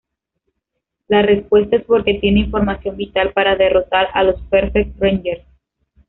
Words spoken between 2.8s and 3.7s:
vital para